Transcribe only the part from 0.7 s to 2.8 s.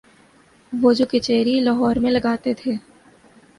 وہ جو کچہری لاہور میں لگاتے تھے۔